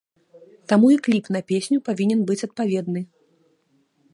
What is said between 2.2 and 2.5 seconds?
быць